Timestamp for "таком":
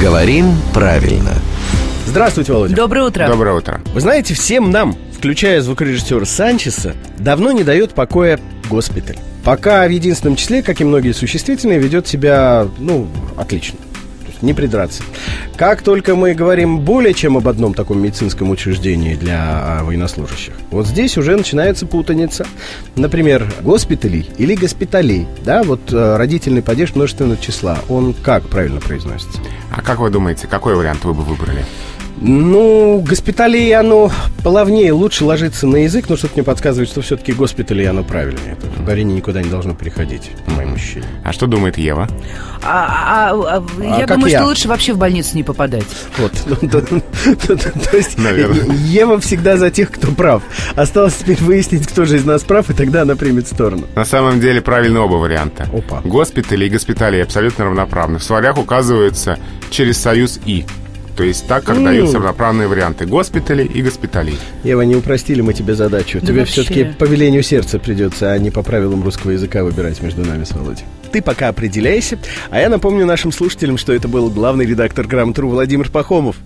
17.74-18.00